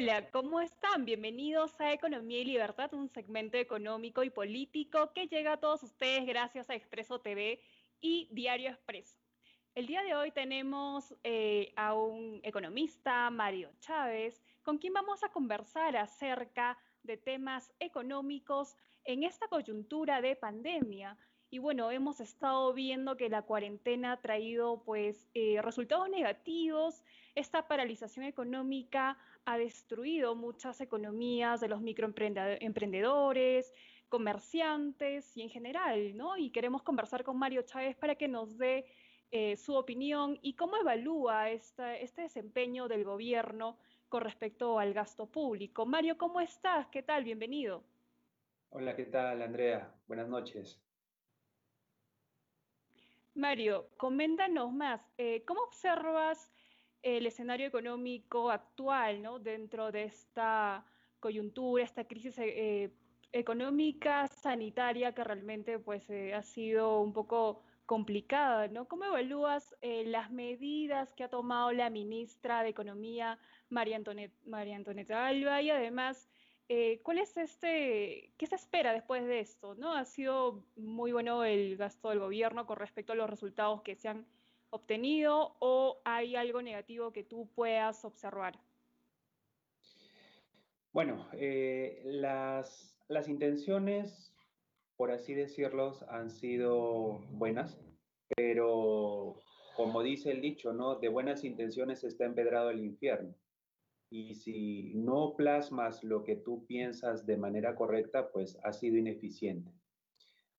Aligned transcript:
Hola, 0.00 0.30
¿cómo 0.30 0.60
están? 0.60 1.04
Bienvenidos 1.04 1.72
a 1.80 1.92
Economía 1.92 2.38
y 2.38 2.44
Libertad, 2.44 2.94
un 2.94 3.08
segmento 3.08 3.56
económico 3.56 4.22
y 4.22 4.30
político 4.30 5.12
que 5.12 5.26
llega 5.26 5.54
a 5.54 5.56
todos 5.56 5.82
ustedes 5.82 6.24
gracias 6.24 6.70
a 6.70 6.76
Expreso 6.76 7.18
TV 7.18 7.60
y 8.00 8.28
Diario 8.30 8.70
Expreso. 8.70 9.18
El 9.74 9.88
día 9.88 10.04
de 10.04 10.14
hoy 10.14 10.30
tenemos 10.30 11.16
eh, 11.24 11.72
a 11.74 11.94
un 11.94 12.38
economista, 12.44 13.28
Mario 13.30 13.72
Chávez, 13.80 14.40
con 14.62 14.78
quien 14.78 14.92
vamos 14.92 15.24
a 15.24 15.30
conversar 15.30 15.96
acerca 15.96 16.78
de 17.02 17.16
temas 17.16 17.72
económicos 17.80 18.76
en 19.02 19.24
esta 19.24 19.48
coyuntura 19.48 20.20
de 20.20 20.36
pandemia 20.36 21.18
y 21.50 21.58
bueno, 21.58 21.90
hemos 21.90 22.20
estado 22.20 22.74
viendo 22.74 23.16
que 23.16 23.30
la 23.30 23.42
cuarentena 23.42 24.12
ha 24.12 24.20
traído 24.20 24.82
pues 24.84 25.30
eh, 25.32 25.62
resultados 25.62 26.10
negativos. 26.10 27.02
Esta 27.38 27.68
paralización 27.68 28.24
económica 28.26 29.16
ha 29.44 29.58
destruido 29.58 30.34
muchas 30.34 30.80
economías 30.80 31.60
de 31.60 31.68
los 31.68 31.80
microemprendedores, 31.80 33.72
comerciantes 34.08 35.36
y 35.36 35.42
en 35.42 35.48
general, 35.48 36.16
¿no? 36.16 36.36
Y 36.36 36.50
queremos 36.50 36.82
conversar 36.82 37.22
con 37.22 37.38
Mario 37.38 37.62
Chávez 37.62 37.94
para 37.94 38.16
que 38.16 38.26
nos 38.26 38.58
dé 38.58 38.86
eh, 39.30 39.54
su 39.54 39.76
opinión 39.76 40.36
y 40.42 40.54
cómo 40.54 40.78
evalúa 40.78 41.48
este 41.52 42.22
desempeño 42.22 42.88
del 42.88 43.04
gobierno 43.04 43.78
con 44.08 44.22
respecto 44.22 44.80
al 44.80 44.92
gasto 44.92 45.26
público. 45.26 45.86
Mario, 45.86 46.18
¿cómo 46.18 46.40
estás? 46.40 46.88
¿Qué 46.88 47.04
tal? 47.04 47.22
Bienvenido. 47.22 47.84
Hola, 48.70 48.96
¿qué 48.96 49.04
tal, 49.04 49.42
Andrea? 49.42 49.94
Buenas 50.08 50.26
noches. 50.26 50.82
Mario, 53.34 53.90
coméntanos 53.96 54.72
más, 54.72 55.00
eh, 55.16 55.44
¿cómo 55.44 55.60
observas 55.60 56.52
el 57.02 57.26
escenario 57.26 57.66
económico 57.66 58.50
actual 58.50 59.22
¿no? 59.22 59.38
dentro 59.38 59.92
de 59.92 60.04
esta 60.04 60.84
coyuntura, 61.20 61.84
esta 61.84 62.04
crisis 62.04 62.38
eh, 62.38 62.90
económica, 63.32 64.28
sanitaria 64.28 65.14
que 65.14 65.24
realmente 65.24 65.78
pues, 65.78 66.08
eh, 66.10 66.34
ha 66.34 66.42
sido 66.42 67.00
un 67.00 67.12
poco 67.12 67.62
complicada? 67.86 68.68
¿no? 68.68 68.86
¿Cómo 68.86 69.04
evalúas 69.04 69.74
las 69.82 70.30
medidas 70.30 71.14
que 71.14 71.24
ha 71.24 71.30
tomado 71.30 71.72
la 71.72 71.88
ministra 71.88 72.62
de 72.62 72.68
Economía, 72.68 73.38
María 73.70 73.98
María 74.44 74.76
Antonieta 74.76 75.26
Alba, 75.26 75.62
y 75.62 75.70
además 75.70 76.28
eh, 76.70 77.00
¿cuál 77.02 77.18
es 77.18 77.34
este, 77.38 78.34
qué 78.36 78.46
se 78.46 78.56
espera 78.56 78.92
después 78.92 79.24
de 79.24 79.40
esto? 79.40 79.74
¿no? 79.74 79.94
¿Ha 79.94 80.04
sido 80.04 80.66
muy 80.76 81.12
bueno 81.12 81.44
el 81.44 81.78
gasto 81.78 82.10
del 82.10 82.18
gobierno 82.18 82.66
con 82.66 82.76
respecto 82.76 83.14
a 83.14 83.16
los 83.16 83.30
resultados 83.30 83.80
que 83.82 83.96
se 83.96 84.08
han 84.08 84.26
obtenido 84.70 85.56
o 85.60 86.00
hay 86.04 86.36
algo 86.36 86.62
negativo 86.62 87.12
que 87.12 87.24
tú 87.24 87.48
puedas 87.54 88.04
observar? 88.04 88.58
Bueno, 90.92 91.28
eh, 91.32 92.02
las, 92.04 92.98
las 93.08 93.28
intenciones, 93.28 94.34
por 94.96 95.10
así 95.10 95.34
decirlo, 95.34 95.98
han 96.08 96.30
sido 96.30 97.20
buenas, 97.30 97.78
pero 98.36 99.42
como 99.76 100.02
dice 100.02 100.30
el 100.30 100.40
dicho, 100.40 100.72
¿no? 100.72 100.96
De 100.96 101.08
buenas 101.08 101.44
intenciones 101.44 102.04
está 102.04 102.24
empedrado 102.24 102.70
el 102.70 102.84
infierno 102.84 103.34
y 104.10 104.34
si 104.34 104.92
no 104.94 105.34
plasmas 105.36 106.02
lo 106.02 106.24
que 106.24 106.36
tú 106.36 106.64
piensas 106.66 107.26
de 107.26 107.36
manera 107.36 107.74
correcta, 107.76 108.30
pues 108.30 108.58
ha 108.64 108.72
sido 108.72 108.96
ineficiente. 108.96 109.70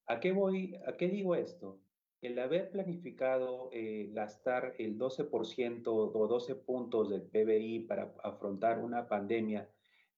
¿A 0.05 0.19
qué 0.19 0.31
voy? 0.31 0.75
¿A 0.87 0.95
qué 0.97 1.07
digo 1.07 1.35
esto? 1.35 1.79
El 2.21 2.37
haber 2.37 2.69
planificado 2.71 3.69
eh, 3.71 4.09
gastar 4.11 4.75
el 4.77 4.97
12% 4.97 5.83
o 5.87 6.27
12 6.27 6.55
puntos 6.55 7.09
del 7.09 7.21
PBI 7.21 7.85
para 7.87 8.13
afrontar 8.23 8.79
una 8.79 9.07
pandemia 9.07 9.69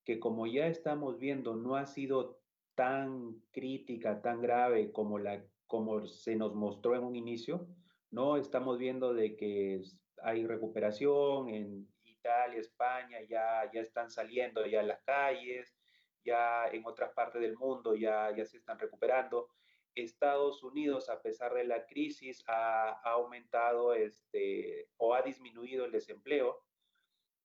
que 0.03 0.19
como 0.19 0.47
ya 0.47 0.65
estamos 0.65 1.19
viendo 1.19 1.55
no 1.55 1.75
ha 1.75 1.85
sido 1.85 2.41
tan 2.73 3.39
crítica, 3.51 4.21
tan 4.21 4.41
grave 4.41 4.91
como, 4.91 5.19
como 5.67 6.07
se 6.07 6.35
nos 6.35 6.55
mostró 6.55 6.95
en 6.95 7.03
un 7.03 7.15
inicio, 7.15 7.67
no 8.09 8.37
estamos 8.37 8.79
viendo 8.79 9.13
de 9.13 9.35
que 9.35 9.83
hay 10.23 10.45
recuperación 10.47 11.49
en 11.49 11.87
Italia, 12.03 12.59
España 12.59 13.19
ya, 13.29 13.69
ya 13.71 13.81
están 13.81 14.09
saliendo 14.09 14.65
ya 14.65 14.81
en 14.81 14.87
las 14.87 15.01
calles, 15.03 15.75
ya 16.23 16.67
en 16.67 16.83
otras 16.85 17.11
partes 17.13 17.41
del 17.41 17.57
mundo 17.57 17.95
ya, 17.95 18.35
ya 18.35 18.45
se 18.45 18.57
están 18.57 18.79
recuperando. 18.79 19.49
Estados 19.95 20.63
Unidos, 20.63 21.09
a 21.09 21.21
pesar 21.21 21.53
de 21.53 21.65
la 21.65 21.85
crisis, 21.85 22.43
ha, 22.47 23.01
aumentado 23.03 23.93
este, 23.93 24.89
o 24.97 25.13
ha 25.13 25.21
disminuido 25.21 25.85
el 25.85 25.91
desempleo. 25.91 26.63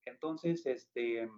Entonces, 0.05 0.65
este, 0.67 1.29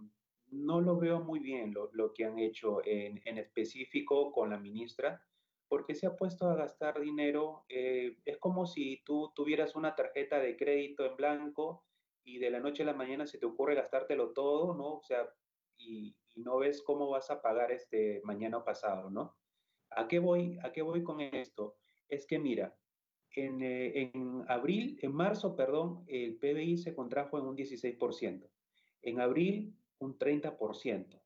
no 0.51 0.81
lo 0.81 0.99
veo 0.99 1.21
muy 1.21 1.41
bien 1.41 1.75
lo, 1.75 2.13
que 2.13 2.25
han 2.25 2.39
hecho 2.39 2.81
en, 2.85 3.21
específico 3.39 4.33
con 4.33 4.51
la 4.51 4.59
ministra, 4.59 5.23
porque 5.69 5.95
se 5.95 6.07
ha 6.07 6.17
puesto 6.17 6.49
a 6.49 6.57
gastar 6.57 7.01
dinero. 7.01 7.65
Eh, 7.69 8.19
es 8.25 8.39
como 8.39 8.67
si 8.67 9.03
tú 9.05 9.33
tuvieras 9.35 9.75
una 9.75 9.95
tarjeta 9.95 10.39
de 10.39 10.57
crédito 10.57 11.05
en 11.05 11.17
blanco 11.17 11.85
y 12.25 12.39
de 12.39 12.51
la 12.51 12.61
noche 12.61 12.83
a 12.83 12.87
la 12.87 12.95
mañana 12.95 13.27
se 13.27 13.39
te 13.39 13.47
ocurre 13.47 13.75
gastártelo 13.75 14.33
todo, 14.33 14.75
¿no? 14.75 14.97
O 14.97 15.03
sea, 15.03 15.29
y, 15.79 16.15
no 16.37 16.59
ves 16.59 16.83
cómo 16.83 17.09
vas 17.09 17.31
a 17.33 17.43
pagar 17.43 17.73
este 17.73 18.21
mañana 18.23 18.65
pasado, 18.65 19.11
¿no? 19.11 19.37
¿A 19.91 20.09
qué 20.09 20.19
voy, 20.19 20.59
a 20.63 20.73
qué 20.73 20.83
voy 20.83 21.03
con 21.03 21.21
esto? 21.21 21.77
Es 22.09 22.27
que 22.27 22.39
mira, 22.39 22.77
en, 23.35 23.63
eh, 23.63 24.11
en 24.15 24.45
abril, 24.49 24.99
en 25.03 25.13
marzo, 25.13 25.55
perdón, 25.57 26.05
el 26.09 26.37
PBI 26.37 26.79
se 26.79 26.95
contrajo 26.95 27.39
en 27.39 27.47
un 27.47 27.57
16%. 27.57 28.49
En 29.03 29.21
abril, 29.21 29.75
un 29.99 30.19
30%. 30.19 31.21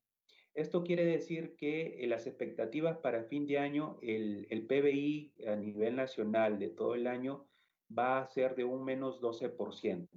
Esto 0.54 0.84
quiere 0.84 1.04
decir 1.04 1.56
que 1.56 2.02
eh, 2.02 2.06
las 2.06 2.26
expectativas 2.26 2.98
para 2.98 3.24
fin 3.24 3.46
de 3.46 3.58
año, 3.58 3.98
el, 4.02 4.46
el, 4.50 4.66
PBI 4.66 5.32
a 5.46 5.56
nivel 5.56 5.96
nacional 5.96 6.58
de 6.58 6.68
todo 6.68 6.94
el 6.94 7.06
año 7.06 7.46
va 7.96 8.18
a 8.18 8.26
ser 8.26 8.54
de 8.54 8.64
un 8.64 8.84
menos 8.84 9.20
12%. 9.20 10.08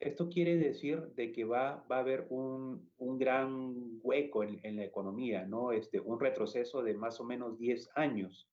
Esto 0.00 0.28
quiere 0.28 0.56
decir 0.56 1.00
de 1.16 1.32
que 1.32 1.44
va, 1.44 1.84
va 1.90 1.96
a 1.96 2.00
haber 2.00 2.26
un, 2.30 2.88
un 2.98 3.18
gran 3.18 3.98
hueco 4.02 4.44
en, 4.44 4.76
la 4.76 4.84
economía, 4.84 5.44
¿no? 5.44 5.72
Este, 5.72 5.98
un 5.98 6.20
retroceso 6.20 6.82
de 6.82 6.94
más 6.94 7.18
o 7.18 7.24
menos 7.24 7.58
10 7.58 7.90
años. 7.96 8.48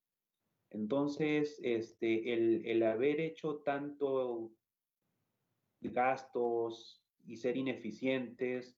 Entonces, 0.71 1.59
este, 1.63 2.33
el, 2.33 2.65
el 2.65 2.81
haber 2.81 3.21
hecho 3.21 3.57
tanto 3.57 4.51
gastos 5.81 7.03
y 7.27 7.37
ser 7.37 7.57
ineficientes 7.57 8.75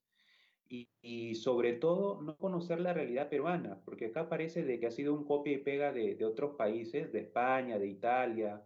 y, 0.70 1.36
sobre 1.36 1.74
todo 1.74 2.22
no 2.22 2.36
conocer 2.36 2.82
la 2.82 2.92
realidad 2.92 3.30
peruana, 3.30 3.82
porque 3.86 4.08
acá 4.08 4.28
parece 4.28 4.64
de 4.64 4.78
que 4.78 4.88
ha 4.88 4.92
sido 4.92 5.14
un 5.14 5.24
copia 5.24 5.54
y 5.54 5.60
pega 5.60 5.94
de 5.94 6.26
otros 6.26 6.58
países, 6.58 7.14
de 7.14 7.22
España, 7.22 7.80
de 7.80 7.88
Italia, 7.88 8.62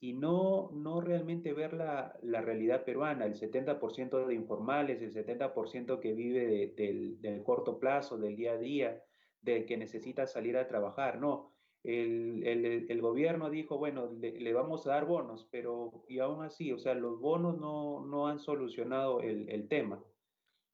y 0.00 0.12
no, 0.12 0.70
no 0.72 1.00
realmente 1.00 1.52
ver 1.52 1.72
la, 1.72 2.16
la 2.22 2.40
realidad 2.40 2.84
peruana, 2.84 3.26
el 3.26 3.34
70% 3.34 4.26
de 4.26 4.34
informales, 4.34 5.02
el 5.02 5.12
70% 5.12 5.98
que 5.98 6.12
vive 6.12 6.46
de, 6.46 6.66
del, 6.76 7.20
del, 7.20 7.42
corto 7.42 7.78
plazo, 7.78 8.16
del 8.16 8.36
día 8.36 8.52
a 8.52 8.58
día, 8.58 9.02
del 9.40 9.66
que 9.66 9.76
necesita 9.76 10.26
salir 10.26 10.56
a 10.56 10.68
trabajar, 10.68 11.18
no. 11.18 11.52
El, 11.82 12.46
el, 12.46 12.86
el 12.90 13.00
gobierno 13.00 13.50
dijo, 13.50 13.78
bueno, 13.78 14.10
le, 14.12 14.38
le, 14.38 14.52
vamos 14.52 14.86
a 14.86 14.90
dar 14.90 15.06
bonos, 15.06 15.48
pero 15.50 16.04
y 16.08 16.18
aún 16.18 16.44
así, 16.44 16.72
o 16.72 16.78
sea, 16.78 16.94
los 16.94 17.20
bonos 17.20 17.58
no, 17.58 18.04
no 18.04 18.28
han 18.28 18.40
solucionado 18.40 19.20
el, 19.20 19.48
el 19.48 19.68
tema. 19.68 20.02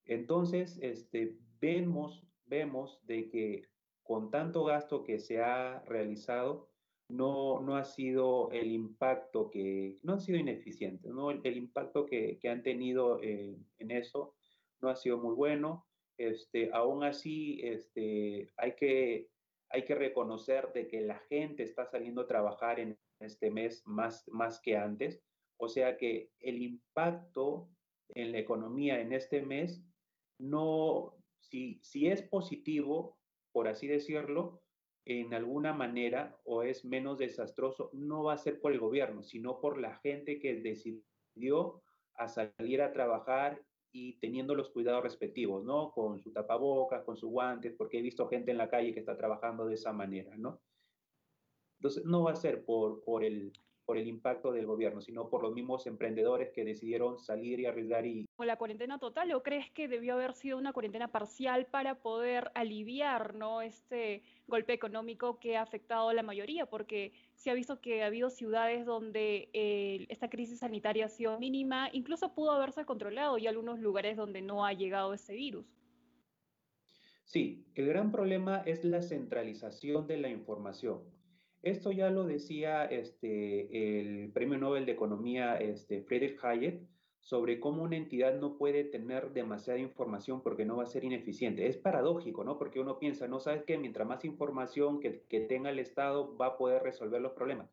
Entonces, 0.05 0.77
este, 0.81 1.37
vemos, 1.59 2.23
vemos 2.45 2.99
de 3.05 3.29
que 3.29 3.63
con 4.03 4.29
tanto 4.29 4.63
gasto 4.63 5.03
que 5.03 5.19
se 5.19 5.41
ha 5.41 5.83
realizado, 5.85 6.69
no, 7.09 7.61
no 7.61 7.75
ha 7.75 7.83
sido 7.83 8.51
el 8.51 8.71
impacto 8.71 9.49
que, 9.49 9.99
no 10.03 10.13
han 10.13 10.21
sido 10.21 10.39
ineficientes, 10.39 11.11
¿no? 11.11 11.31
El, 11.31 11.57
impacto 11.57 12.05
que, 12.05 12.39
que, 12.39 12.49
han 12.49 12.63
tenido 12.63 13.21
eh, 13.21 13.57
en 13.77 13.91
eso 13.91 14.35
no 14.81 14.89
ha 14.89 14.95
sido 14.95 15.17
muy 15.17 15.35
bueno. 15.35 15.85
Este, 16.17 16.71
aún 16.73 17.03
así, 17.03 17.59
este, 17.63 18.51
hay, 18.57 18.75
que, 18.75 19.29
hay 19.69 19.85
que 19.85 19.95
reconocer 19.95 20.71
de 20.73 20.87
que 20.87 21.01
la 21.01 21.19
gente 21.29 21.63
está 21.63 21.85
saliendo 21.85 22.21
a 22.21 22.27
trabajar 22.27 22.79
en 22.79 22.97
este 23.19 23.51
mes 23.51 23.83
más, 23.85 24.27
más 24.27 24.59
que 24.61 24.77
antes. 24.77 25.21
O 25.57 25.69
sea 25.69 25.97
que 25.97 26.31
el 26.39 26.61
impacto 26.61 27.69
en 28.09 28.31
la 28.31 28.39
economía 28.39 28.99
en 28.99 29.13
este 29.13 29.41
mes 29.41 29.83
no, 30.39 31.15
si, 31.39 31.79
si 31.81 32.07
es 32.07 32.21
positivo, 32.23 33.17
por 33.51 33.67
así 33.67 33.87
decirlo, 33.87 34.61
en 35.05 35.33
alguna 35.33 35.71
manera 35.71 36.35
o 36.43 36.63
es 36.63 36.83
menos 36.83 37.19
desastroso, 37.19 37.91
no 37.93 38.23
va 38.23 38.33
a 38.33 38.37
ser 38.37 38.59
por 38.59 38.71
el 38.71 38.79
gobierno, 38.79 39.21
sino 39.21 39.59
por 39.61 39.79
la 39.79 39.97
gente 39.97 40.39
que 40.39 40.55
decidió 40.55 41.83
a 42.15 42.27
salir 42.27 42.81
a 42.81 42.91
trabajar 42.91 43.61
y 43.91 44.17
teniendo 44.19 44.55
los 44.55 44.71
cuidados 44.71 45.03
respectivos, 45.03 45.63
¿no? 45.63 45.91
Con 45.91 46.19
su 46.19 46.33
tapabocas, 46.33 47.03
con 47.03 47.15
sus 47.15 47.29
guantes, 47.29 47.73
porque 47.77 47.99
he 47.99 48.01
visto 48.01 48.27
gente 48.27 48.51
en 48.51 48.57
la 48.57 48.69
calle 48.69 48.93
que 48.93 48.99
está 48.99 49.15
trabajando 49.15 49.65
de 49.65 49.75
esa 49.75 49.93
manera, 49.93 50.35
¿no? 50.35 50.59
Entonces, 51.79 52.03
no 52.03 52.23
va 52.23 52.31
a 52.31 52.35
ser 52.35 52.65
por, 52.65 53.03
por, 53.03 53.23
el, 53.23 53.53
por 53.85 53.97
el 53.97 54.07
impacto 54.07 54.51
del 54.51 54.65
gobierno, 54.65 55.01
sino 55.01 55.29
por 55.29 55.43
los 55.43 55.53
mismos 55.53 55.85
emprendedores 55.85 56.49
que 56.49 56.65
decidieron 56.65 57.19
salir 57.19 57.59
y 57.59 57.65
arriesgar 57.65 58.05
y... 58.05 58.25
¿La 58.39 58.57
cuarentena 58.57 58.99
total 58.99 59.31
o 59.33 59.43
crees 59.43 59.69
que 59.71 59.87
debió 59.87 60.15
haber 60.15 60.33
sido 60.33 60.57
una 60.57 60.73
cuarentena 60.73 61.11
parcial 61.11 61.67
para 61.67 61.95
poder 61.95 62.51
aliviar 62.55 63.35
¿no? 63.35 63.61
este 63.61 64.23
golpe 64.47 64.73
económico 64.73 65.39
que 65.39 65.57
ha 65.57 65.61
afectado 65.61 66.09
a 66.09 66.13
la 66.13 66.23
mayoría? 66.23 66.65
Porque 66.65 67.13
se 67.35 67.51
ha 67.51 67.53
visto 67.53 67.79
que 67.79 68.03
ha 68.03 68.07
habido 68.07 68.29
ciudades 68.29 68.85
donde 68.85 69.49
eh, 69.53 70.05
esta 70.09 70.29
crisis 70.29 70.59
sanitaria 70.59 71.05
ha 71.05 71.09
sido 71.09 71.39
mínima, 71.39 71.89
incluso 71.93 72.33
pudo 72.33 72.51
haberse 72.51 72.85
controlado 72.85 73.37
y 73.37 73.47
algunos 73.47 73.79
lugares 73.79 74.17
donde 74.17 74.41
no 74.41 74.65
ha 74.65 74.73
llegado 74.73 75.13
ese 75.13 75.35
virus. 75.35 75.65
Sí, 77.25 77.65
el 77.73 77.87
gran 77.87 78.11
problema 78.11 78.61
es 78.65 78.83
la 78.83 79.01
centralización 79.01 80.07
de 80.07 80.17
la 80.17 80.29
información. 80.29 81.14
Esto 81.65 81.91
ya 81.91 82.11
lo 82.11 82.25
decía 82.25 82.85
este, 82.85 83.89
el 83.89 84.31
Premio 84.31 84.59
Nobel 84.59 84.85
de 84.85 84.91
Economía 84.91 85.57
este, 85.57 86.03
Friedrich 86.03 86.37
Hayek 86.43 86.79
sobre 87.21 87.59
cómo 87.59 87.81
una 87.81 87.97
entidad 87.97 88.39
no 88.39 88.55
puede 88.55 88.83
tener 88.83 89.33
demasiada 89.33 89.79
información 89.79 90.43
porque 90.43 90.63
no 90.63 90.77
va 90.77 90.83
a 90.83 90.85
ser 90.85 91.03
ineficiente. 91.03 91.65
Es 91.65 91.75
paradójico, 91.75 92.43
¿no? 92.43 92.59
Porque 92.59 92.79
uno 92.79 92.99
piensa, 92.99 93.27
no 93.27 93.39
sabes 93.39 93.63
que 93.63 93.79
mientras 93.79 94.07
más 94.07 94.23
información 94.25 94.99
que, 94.99 95.09
tenga 95.49 95.71
el 95.71 95.79
Estado 95.79 96.37
va 96.37 96.45
a 96.49 96.57
poder 96.57 96.83
resolver 96.83 97.19
los 97.19 97.31
problemas. 97.31 97.67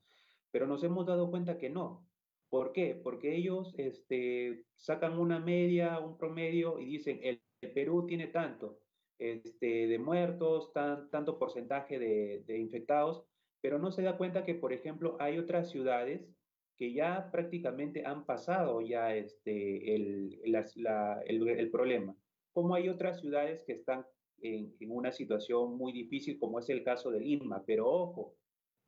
Pero 0.50 0.66
nos 0.66 0.82
hemos 0.84 1.04
dado 1.04 1.30
cuenta 1.30 1.58
que 1.58 1.68
no. 1.68 2.08
¿Por 2.48 2.72
qué? 2.72 2.94
Porque 2.94 3.36
ellos 3.36 3.74
este, 3.76 4.64
sacan 4.74 5.18
una 5.18 5.38
media, 5.38 5.98
un 5.98 6.16
promedio 6.16 6.80
y 6.80 6.86
dicen, 6.86 7.20
el, 7.22 7.42
Perú 7.74 8.06
tiene 8.06 8.28
tanto 8.28 8.78
este, 9.18 9.86
de 9.86 9.98
muertos, 9.98 10.72
tan, 10.72 11.10
tanto 11.10 11.38
porcentaje 11.38 11.98
de, 11.98 12.42
de 12.46 12.58
infectados, 12.58 13.26
pero 13.62 13.78
no 13.78 13.92
se 13.92 14.02
da 14.02 14.18
cuenta 14.18 14.44
que, 14.44 14.54
por 14.54 14.72
ejemplo, 14.72 15.16
hay 15.20 15.38
otras 15.38 15.70
ciudades 15.70 16.28
que 16.76 16.92
ya 16.92 17.30
prácticamente 17.30 18.04
han 18.04 18.26
pasado 18.26 18.80
ya 18.80 19.14
este, 19.14 19.94
el, 19.94 20.40
el, 20.44 21.70
problema, 21.70 22.14
como 22.52 22.74
hay 22.74 22.88
otras 22.88 23.20
ciudades 23.20 23.62
que 23.64 23.72
están 23.72 24.04
en, 24.42 24.74
una 24.90 25.12
situación 25.12 25.78
muy 25.78 25.92
difícil, 25.92 26.40
como 26.40 26.58
es 26.58 26.68
el 26.70 26.82
caso 26.82 27.12
de 27.12 27.20
Lima, 27.20 27.62
pero 27.64 27.88
ojo, 27.88 28.34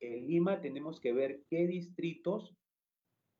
en 0.01 0.27
Lima 0.27 0.59
tenemos 0.59 0.99
que 0.99 1.13
ver 1.13 1.43
qué 1.49 1.65
distritos 1.67 2.53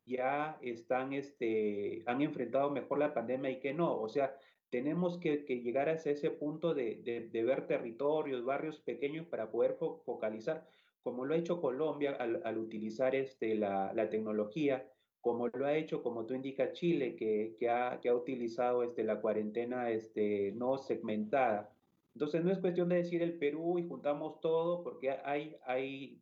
ya 0.05 0.57
están, 0.61 1.11
este, 1.11 2.03
han 2.05 2.21
enfrentado 2.21 2.71
mejor 2.71 2.99
la 2.99 3.13
pandemia 3.13 3.49
y 3.49 3.59
qué 3.59 3.73
no. 3.73 3.99
O 3.99 4.07
sea, 4.07 4.37
tenemos 4.75 5.17
que, 5.19 5.37
llegar 5.63 5.87
hasta 5.87 6.09
ese 6.09 6.31
punto 6.31 6.73
de, 6.73 7.29
de, 7.31 7.43
ver 7.45 7.65
territorios, 7.65 8.43
barrios 8.43 8.81
pequeños 8.81 9.25
para 9.25 9.49
poder 9.49 9.77
focalizar 10.05 10.67
como 11.01 11.23
lo 11.23 11.33
ha 11.33 11.37
hecho 11.37 11.61
Colombia 11.61 12.11
al, 12.11 12.57
utilizar 12.57 13.15
este, 13.15 13.55
la, 13.55 14.09
tecnología, 14.09 14.85
como 15.21 15.47
lo 15.47 15.65
ha 15.65 15.77
hecho, 15.77 16.03
como 16.03 16.25
tú 16.25 16.33
indicas, 16.33 16.73
Chile, 16.73 17.15
que, 17.15 17.55
que, 17.57 17.69
ha, 17.69 18.01
que 18.01 18.09
ha, 18.09 18.15
utilizado 18.15 18.83
este, 18.83 19.05
la 19.05 19.21
cuarentena 19.21 19.91
este, 19.91 20.51
no 20.57 20.77
segmentada. 20.77 21.71
Entonces, 22.13 22.43
no 22.43 22.51
es 22.51 22.59
cuestión 22.59 22.89
de 22.89 22.97
decir 22.97 23.21
el 23.21 23.37
Perú 23.37 23.79
y 23.79 23.87
juntamos 23.87 24.41
todo, 24.41 24.83
porque 24.83 25.11
hay, 25.23 25.55
hay 25.65 26.19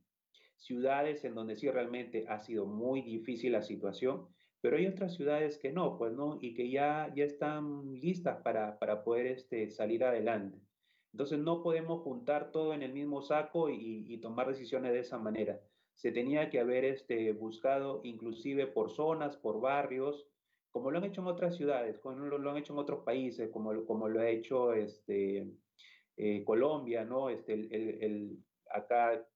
ciudades 0.57 1.25
en 1.25 1.33
donde 1.33 1.55
sí 1.55 1.71
realmente 1.71 2.25
ha 2.29 2.37
sido 2.37 2.67
muy 2.67 3.01
difícil 3.01 3.53
la 3.53 3.63
situación, 3.63 4.27
pero 4.63 4.77
hay 4.77 4.87
otras 4.87 5.15
ciudades 5.15 5.57
que 5.57 5.73
no, 5.73 5.97
pues 5.97 6.13
no, 6.13 6.37
y 6.39 6.53
que 6.53 6.69
ya, 6.69 7.11
ya 7.13 7.25
están 7.25 7.99
listas 7.99 8.41
para, 8.43 8.79
para 8.79 9.03
poder 9.03 9.27
este, 9.27 9.69
salir 9.69 10.05
adelante. 10.05 10.57
Entonces 11.11 11.37
no 11.37 11.61
podemos 11.61 12.01
juntar 12.01 12.49
todo 12.49 12.73
en 12.73 12.81
el 12.81 12.93
mismo 12.93 13.21
saco 13.21 13.69
y, 13.69 14.17
tomar 14.21 14.47
decisiones 14.47 14.93
de 14.93 15.01
esa 15.01 15.17
manera. 15.17 15.59
Se 15.95 16.13
tenía 16.13 16.49
que 16.49 16.61
haber 16.61 16.85
este, 16.85 17.33
buscado 17.33 17.99
inclusive 18.05 18.65
por 18.65 18.89
zonas, 18.89 19.35
por 19.35 19.59
barrios, 19.59 20.29
como 20.71 20.91
lo 20.91 20.99
han 20.99 21.03
hecho 21.03 21.19
en 21.19 21.27
otras 21.27 21.57
ciudades, 21.57 21.99
como 21.99 22.25
lo, 22.25 22.49
han 22.49 22.55
hecho 22.55 22.71
en 22.71 22.79
otros 22.79 23.03
países, 23.03 23.49
como, 23.49 23.83
como 23.83 24.07
lo 24.07 24.21
ha 24.21 24.29
hecho 24.29 24.71
este, 24.71 25.45
eh, 26.15 26.41
Colombia, 26.45 27.03
¿no? 27.03 27.29
Este, 27.29 27.53
el, 27.53 28.41
acá, 28.69 29.27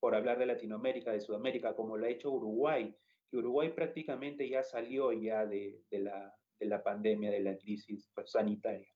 por 0.00 0.16
hablar 0.16 0.40
de 0.40 0.46
Latinoamérica, 0.46 1.12
de 1.12 1.20
Sudamérica, 1.20 1.76
como 1.76 1.96
lo 1.96 2.06
ha 2.06 2.10
hecho 2.10 2.32
Uruguay, 2.32 2.92
Uruguay 3.38 3.70
prácticamente 3.70 4.48
ya 4.48 4.62
salió 4.62 5.12
ya 5.12 5.46
de, 5.46 5.82
la, 5.90 6.34
de 6.58 6.66
la 6.66 6.82
pandemia, 6.82 7.30
de 7.30 7.40
la 7.40 7.56
crisis 7.56 8.10
sanitaria. 8.26 8.88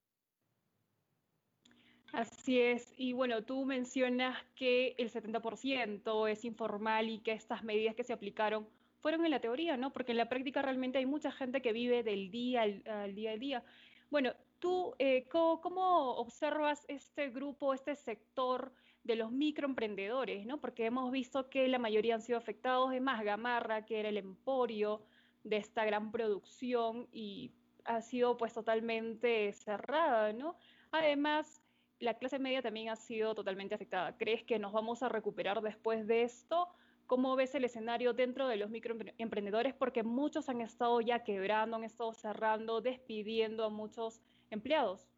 Así 2.13 2.61
es, 2.61 2.95
y 2.97 3.13
bueno, 3.13 3.45
tú 3.45 3.65
mencionas 3.65 4.43
que 4.55 4.95
el 4.99 5.11
70% 5.11 6.31
es 6.31 6.45
informal 6.45 7.11
y 7.11 7.19
que 7.19 7.33
estas 7.33 7.63
medidas 7.63 7.95
que 7.95 8.05
se 8.05 8.13
aplicaron 8.13 8.69
fueron 9.01 9.25
en 9.25 9.31
la 9.31 9.41
teoría, 9.41 9.77
¿no? 9.77 9.93
Porque 9.93 10.13
en 10.13 10.19
la 10.19 10.29
práctica 10.29 10.63
realmente 10.63 10.99
hay 10.99 11.07
mucha 11.07 11.31
gente 11.31 11.61
que 11.61 11.73
vive 11.73 12.03
del 12.03 12.31
día 12.31 12.63
al, 12.63 13.15
día 13.15 13.33
a 13.33 13.37
día. 13.37 13.65
Bueno, 14.11 14.33
tú, 14.59 14.95
eh, 14.99 15.29
¿cómo, 15.29 16.13
observas 16.17 16.85
este 16.89 17.31
grupo, 17.31 17.75
este 17.75 17.95
sector 17.95 18.73
de 19.05 19.17
los 19.17 19.31
microemprendedores, 19.31 20.47
¿no? 20.47 20.61
Porque 20.61 20.87
hemos 20.87 21.11
visto 21.13 21.49
que 21.49 21.69
la 21.69 21.79
mayoría 21.79 22.15
han 22.15 22.23
sido 22.23 22.39
afectados, 22.39 22.93
es 22.93 23.01
más, 23.01 23.23
Gamarra, 23.23 23.85
que 23.85 24.01
era 24.01 24.09
el 24.09 24.17
emporio 24.17 25.03
de 25.45 25.59
esta 25.59 25.85
gran 25.85 26.11
producción 26.11 27.09
y 27.13 27.53
ha 27.85 28.03
sido 28.03 28.37
pues 28.37 28.53
totalmente 28.53 29.53
cerrada, 29.53 30.33
¿no? 30.33 30.57
Además, 30.91 31.63
la 32.01 32.15
clase 32.15 32.39
media 32.39 32.63
también 32.63 32.89
ha 32.89 32.97
sido 32.97 33.35
totalmente 33.35 33.75
afectada. 33.75 34.17
¿Crees 34.17 34.43
que 34.43 34.59
nos 34.59 34.73
vamos 34.73 35.03
a 35.03 35.09
recuperar 35.09 35.63
después 35.63 36.07
de 36.07 36.23
esto? 36.23 36.69
¿Cómo 37.07 37.37
ves 37.37 37.55
el 37.55 37.65
escenario 37.65 38.13
dentro 38.13 38.49
de 38.49 38.57
los 38.57 38.71
microemprendedores? 38.71 39.75
Porque 39.75 40.03
muchos 40.03 40.49
han 40.49 40.61
estado 40.61 41.01
ya 41.01 41.23
quebrando, 41.23 41.77
han 41.77 41.85
estado 41.85 42.13
cerrando, 42.13 42.81
despidiendo 42.81 43.65
a 43.65 43.71
muchos 43.71 44.21
empleados. 44.51 45.09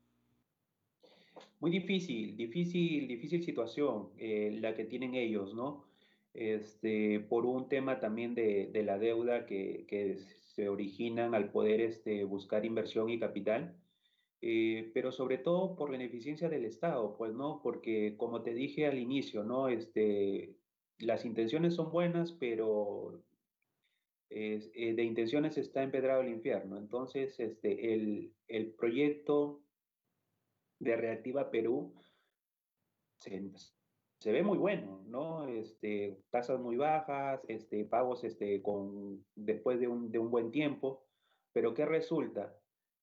Muy 1.60 1.70
difícil, 1.70 2.36
difícil, 2.36 3.08
difícil 3.08 3.42
situación 3.42 4.10
eh, 4.18 4.56
la 4.60 4.74
que 4.74 4.84
tienen 4.84 5.14
ellos, 5.14 5.54
¿no? 5.54 5.84
Este, 6.34 7.20
por 7.20 7.46
un 7.46 7.68
tema 7.68 7.98
también 8.00 8.34
de, 8.34 8.70
la 8.84 8.98
deuda 8.98 9.46
que, 9.46 10.18
se 10.54 10.68
originan 10.68 11.36
al 11.36 11.52
poder 11.52 11.80
este, 11.80 12.24
buscar 12.24 12.64
inversión 12.64 13.10
y 13.10 13.18
capital. 13.18 13.76
Eh, 14.40 14.90
pero 14.94 15.10
sobre 15.10 15.38
todo 15.38 15.74
por 15.76 15.90
la 15.90 15.96
ineficiencia 15.96 16.48
del 16.48 16.64
Estado, 16.64 17.16
pues 17.16 17.32
no, 17.32 17.60
porque 17.62 18.16
como 18.16 18.42
te 18.42 18.54
dije 18.54 18.86
al 18.86 18.98
inicio, 18.98 19.42
¿no? 19.42 19.68
Este, 19.68 20.56
las 20.98 21.24
intenciones 21.24 21.74
son 21.74 21.90
buenas, 21.90 22.32
pero 22.32 23.20
eh, 24.30 24.94
de 24.94 25.02
intenciones 25.02 25.58
está 25.58 25.82
empedrado 25.82 26.22
el 26.22 26.28
infierno. 26.28 26.76
Entonces, 26.78 27.38
este, 27.40 27.94
el, 27.94 28.32
el 28.46 28.72
proyecto 28.74 29.62
de 30.78 30.96
Reactiva 30.96 31.50
Perú 31.50 31.94
se, 33.18 33.50
se, 34.20 34.32
ve 34.32 34.42
muy 34.42 34.58
bueno, 34.58 35.02
¿no? 35.06 35.48
Este, 35.48 36.20
tasas 36.30 36.60
muy 36.60 36.76
bajas, 36.76 37.40
este, 37.48 37.84
pagos 37.84 38.24
este, 38.24 38.62
con, 38.62 39.24
después 39.34 39.80
de 39.80 39.88
un, 39.88 40.10
de 40.10 40.18
un 40.18 40.30
buen 40.30 40.50
tiempo, 40.50 41.06
pero 41.52 41.74
¿qué 41.74 41.84
resulta? 41.86 42.54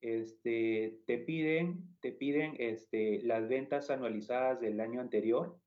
este, 0.05 1.00
te 1.08 1.17
piden, 1.17 1.98
te 2.00 2.12
piden 2.12 2.55
este, 2.60 3.22
las 3.24 3.48
ventas 3.50 3.89
anualizadas 3.89 4.62
del 4.62 4.79
año 4.79 5.01
anterior 5.01 5.60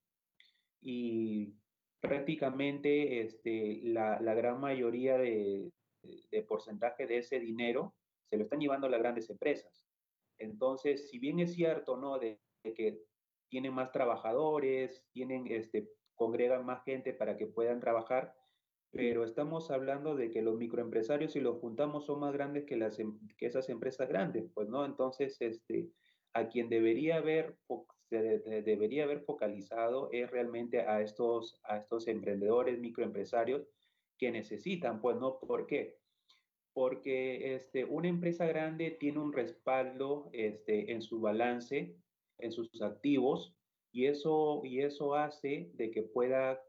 y 0.80 1.54
prácticamente 2.00 3.20
este, 3.20 3.80
la, 3.82 4.20
la 4.20 4.34
gran 4.34 4.60
mayoría 4.60 5.18
de, 5.18 5.72
de, 6.02 6.42
porcentaje 6.42 7.06
de 7.06 7.18
ese 7.18 7.40
dinero 7.40 7.94
se 8.30 8.36
lo 8.36 8.44
están 8.44 8.60
llevando 8.60 8.88
las 8.88 9.00
grandes 9.00 9.30
empresas. 9.30 9.86
Entonces, 10.38 11.10
si 11.10 11.18
bien 11.18 11.40
es 11.40 11.54
cierto, 11.54 11.96
¿no? 11.96 12.18
De, 12.18 12.40
que 12.62 13.00
tienen 13.48 13.72
más 13.72 13.92
trabajadores, 13.92 15.06
tienen, 15.12 15.46
este, 15.48 15.88
congregan 16.14 16.66
más 16.66 16.84
gente 16.84 17.14
para 17.14 17.36
que 17.36 17.46
puedan 17.46 17.80
trabajar, 17.80 18.34
pero 18.90 19.24
estamos 19.24 19.70
hablando 19.70 20.16
de 20.16 20.30
que 20.30 20.42
los 20.42 20.56
microempresarios, 20.56 21.32
si 21.32 21.40
los 21.40 21.58
juntamos, 21.58 22.06
son 22.06 22.20
más 22.20 22.32
grandes 22.32 22.64
que, 22.64 22.76
las, 22.76 22.98
em, 22.98 23.18
que 23.36 23.46
esas 23.46 23.68
empresas 23.70 24.08
grandes, 24.08 24.50
pues, 24.52 24.68
¿no? 24.68 24.84
Entonces, 24.84 25.40
este, 25.40 25.90
a 26.34 26.48
quien 26.48 26.68
debería 26.68 27.16
haber, 27.16 27.56
debería 28.10 29.04
haber 29.04 29.20
focalizado 29.20 30.10
es 30.12 30.30
realmente 30.30 30.80
a 30.80 31.02
estos, 31.02 31.60
a 31.64 31.78
estos 31.78 32.08
emprendedores, 32.08 32.78
microempresarios 32.78 33.66
que 34.16 34.30
necesitan, 34.30 35.00
pues, 35.00 35.16
¿no? 35.16 35.38
¿Por 35.38 35.66
qué? 35.66 35.98
Porque 36.72 37.54
este, 37.54 37.84
una 37.84 38.08
empresa 38.08 38.46
grande 38.46 38.90
tiene 38.90 39.18
un 39.18 39.32
respaldo 39.32 40.30
este, 40.32 40.92
en 40.92 41.02
su 41.02 41.20
balance, 41.20 41.96
en 42.38 42.52
sus 42.52 42.82
activos, 42.82 43.54
y 43.92 44.06
eso, 44.06 44.62
y 44.64 44.80
eso 44.80 45.14
hace 45.14 45.70
de 45.74 45.90
que 45.90 46.02
pueda 46.02 46.62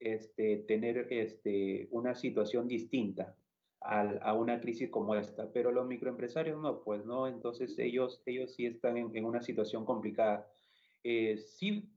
este, 0.00 0.58
tener 0.58 1.12
este, 1.12 1.88
una 1.90 2.14
situación 2.14 2.68
distinta 2.68 3.36
a, 3.80 4.34
una 4.34 4.60
crisis 4.60 4.90
como 4.90 5.14
esta, 5.14 5.52
pero 5.52 5.70
los 5.70 5.86
microempresarios 5.86 6.60
no, 6.60 6.80
pues 6.82 7.04
no, 7.04 7.26
entonces 7.26 7.78
ellos, 7.78 8.22
ellos 8.26 8.54
sí 8.54 8.66
están 8.66 8.96
en, 8.96 9.24
una 9.24 9.40
situación 9.40 9.84
complicada. 9.84 10.48
Eh, 11.10 11.38
sí 11.38 11.90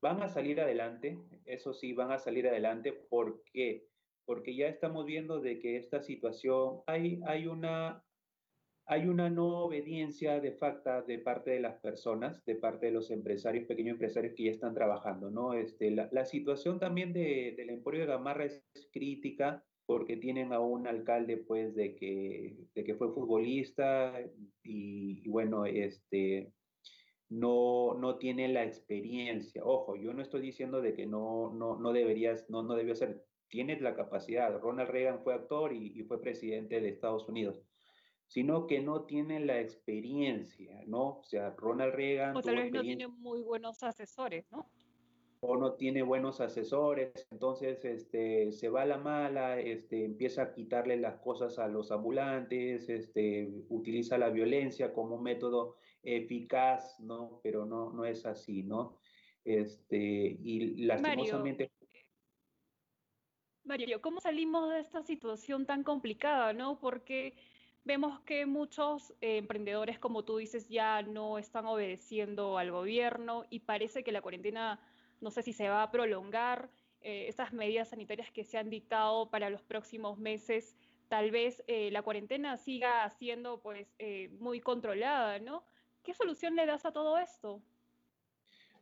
van 0.00 0.22
a 0.22 0.28
salir 0.28 0.60
adelante, 0.60 1.18
eso 1.44 1.72
sí, 1.72 1.92
van 1.92 2.12
a 2.12 2.18
salir 2.18 2.46
adelante, 2.46 2.92
¿por 2.92 3.42
qué? 3.42 3.88
porque 4.28 4.54
ya 4.54 4.68
estamos 4.68 5.06
viendo 5.06 5.40
de 5.40 5.58
que 5.58 5.78
esta 5.78 6.02
situación, 6.02 6.82
hay, 6.86 7.18
hay, 7.24 7.46
una, 7.46 8.04
hay 8.84 9.08
una 9.08 9.30
no 9.30 9.64
obediencia 9.64 10.38
de 10.38 10.52
facto 10.52 11.02
de 11.02 11.18
parte 11.18 11.52
de 11.52 11.60
las 11.60 11.80
personas, 11.80 12.44
de 12.44 12.54
parte 12.56 12.86
de 12.86 12.92
los 12.92 13.10
empresarios, 13.10 13.66
pequeños 13.66 13.94
empresarios 13.94 14.34
que 14.36 14.44
ya 14.44 14.50
están 14.50 14.74
trabajando, 14.74 15.30
¿no? 15.30 15.54
Este, 15.54 15.90
la, 15.90 16.10
la 16.12 16.26
situación 16.26 16.78
también 16.78 17.14
de, 17.14 17.54
del 17.56 17.70
Emporio 17.70 18.02
de 18.02 18.06
Gamarra 18.06 18.44
es 18.44 18.62
crítica, 18.92 19.64
porque 19.86 20.18
tienen 20.18 20.52
a 20.52 20.60
un 20.60 20.86
alcalde 20.86 21.38
pues 21.38 21.74
de 21.74 21.94
que, 21.94 22.58
de 22.74 22.84
que 22.84 22.94
fue 22.96 23.14
futbolista 23.14 24.12
y, 24.62 25.22
y, 25.24 25.28
bueno, 25.30 25.64
este, 25.64 26.52
no, 27.30 27.94
no 27.94 28.16
tiene 28.16 28.48
la 28.48 28.64
experiencia. 28.64 29.62
Ojo, 29.64 29.96
yo 29.96 30.12
no 30.14 30.22
estoy 30.22 30.40
diciendo 30.40 30.80
de 30.80 30.94
que 30.94 31.06
no, 31.06 31.52
no, 31.52 31.78
no 31.78 31.92
deberías, 31.92 32.48
no, 32.48 32.62
no 32.62 32.74
debió 32.74 32.94
ser, 32.94 33.24
tienes 33.48 33.80
la 33.80 33.94
capacidad. 33.94 34.58
Ronald 34.58 34.90
Reagan 34.90 35.22
fue 35.22 35.34
actor 35.34 35.72
y, 35.72 35.92
y, 35.98 36.02
fue 36.04 36.20
presidente 36.20 36.80
de 36.80 36.88
Estados 36.88 37.28
Unidos, 37.28 37.62
sino 38.26 38.66
que 38.66 38.80
no 38.80 39.04
tiene 39.04 39.40
la 39.40 39.60
experiencia, 39.60 40.82
¿no? 40.86 41.18
O 41.18 41.24
sea, 41.24 41.50
Ronald 41.50 41.94
Reagan... 41.94 42.36
O 42.36 42.42
tal 42.42 42.56
vez 42.56 42.72
no 42.72 42.80
tiene 42.80 43.08
muy 43.08 43.42
buenos 43.42 43.82
asesores, 43.82 44.50
¿no? 44.50 44.70
O 45.40 45.56
no 45.56 45.74
tiene 45.74 46.02
buenos 46.02 46.40
asesores, 46.40 47.12
entonces 47.30 47.84
este, 47.84 48.50
se 48.52 48.68
va 48.68 48.82
a 48.82 48.86
la 48.86 48.98
mala, 48.98 49.60
este, 49.60 50.04
empieza 50.04 50.42
a 50.42 50.52
quitarle 50.52 50.96
las 50.96 51.20
cosas 51.20 51.58
a 51.58 51.68
los 51.68 51.92
ambulantes, 51.92 52.88
este, 52.88 53.48
utiliza 53.68 54.18
la 54.18 54.30
violencia 54.30 54.92
como 54.92 55.20
método 55.20 55.76
eficaz, 56.02 56.98
¿no? 57.00 57.40
Pero 57.42 57.66
no, 57.66 57.92
no 57.92 58.04
es 58.04 58.26
así, 58.26 58.62
¿no? 58.62 58.98
Este, 59.44 59.96
y 59.96 60.84
lastimosamente... 60.84 61.70
Mario, 63.64 63.86
Mario, 63.86 64.02
¿cómo 64.02 64.20
salimos 64.20 64.70
de 64.70 64.80
esta 64.80 65.02
situación 65.02 65.66
tan 65.66 65.84
complicada, 65.84 66.52
no? 66.52 66.80
Porque 66.80 67.36
vemos 67.84 68.20
que 68.20 68.44
muchos 68.44 69.14
eh, 69.20 69.38
emprendedores, 69.38 69.98
como 69.98 70.24
tú 70.24 70.38
dices, 70.38 70.68
ya 70.68 71.02
no 71.02 71.38
están 71.38 71.66
obedeciendo 71.66 72.58
al 72.58 72.70
gobierno 72.70 73.44
y 73.50 73.60
parece 73.60 74.02
que 74.04 74.12
la 74.12 74.20
cuarentena 74.20 74.80
no 75.20 75.30
sé 75.30 75.42
si 75.42 75.52
se 75.52 75.68
va 75.68 75.82
a 75.82 75.90
prolongar 75.90 76.70
eh, 77.00 77.26
estas 77.28 77.52
medidas 77.52 77.88
sanitarias 77.88 78.30
que 78.30 78.44
se 78.44 78.58
han 78.58 78.70
dictado 78.70 79.30
para 79.30 79.50
los 79.50 79.62
próximos 79.62 80.18
meses. 80.18 80.76
Tal 81.08 81.30
vez 81.30 81.62
eh, 81.66 81.90
la 81.90 82.02
cuarentena 82.02 82.56
siga 82.56 83.08
siendo 83.10 83.60
pues 83.60 83.94
eh, 83.98 84.28
muy 84.40 84.60
controlada, 84.60 85.38
¿no? 85.38 85.64
¿Qué 86.02 86.14
solución 86.14 86.56
le 86.56 86.66
das 86.66 86.84
a 86.84 86.92
todo 86.92 87.18
esto? 87.18 87.62